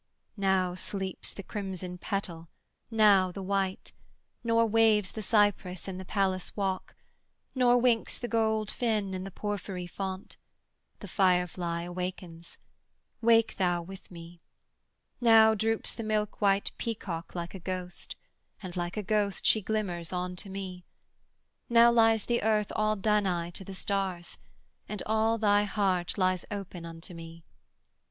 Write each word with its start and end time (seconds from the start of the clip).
'Now 0.35 0.73
sleeps 0.73 1.31
the 1.31 1.43
crimson 1.43 1.99
petal, 1.99 2.49
now 2.89 3.31
the 3.31 3.43
white; 3.43 3.93
Nor 4.43 4.65
waves 4.65 5.11
the 5.11 5.21
cypress 5.21 5.87
in 5.87 5.99
the 5.99 6.05
palace 6.05 6.57
walk; 6.57 6.95
Nor 7.53 7.77
winks 7.77 8.17
the 8.17 8.27
gold 8.27 8.71
fin 8.71 9.13
in 9.13 9.25
the 9.25 9.29
porphyry 9.29 9.85
font: 9.85 10.37
The 11.01 11.07
fire 11.07 11.45
fly 11.45 11.87
wakens: 11.87 12.57
wake 13.21 13.57
thou 13.57 13.83
with 13.83 14.09
me. 14.09 14.41
Now 15.21 15.53
droops 15.53 15.93
the 15.93 16.01
milkwhite 16.01 16.71
peacock 16.79 17.35
like 17.35 17.53
a 17.53 17.59
ghost, 17.59 18.15
And 18.63 18.75
like 18.75 18.97
a 18.97 19.03
ghost 19.03 19.45
she 19.45 19.61
glimmers 19.61 20.11
on 20.11 20.35
to 20.37 20.49
me. 20.49 20.83
Now 21.69 21.91
lies 21.91 22.25
the 22.25 22.41
Earth 22.41 22.71
all 22.75 22.97
Danaë 22.97 23.53
to 23.53 23.63
the 23.63 23.75
stars, 23.75 24.39
And 24.89 25.03
all 25.05 25.37
thy 25.37 25.65
heart 25.65 26.17
lies 26.17 26.43
open 26.49 26.87
unto 26.87 27.13
me. 27.13 27.43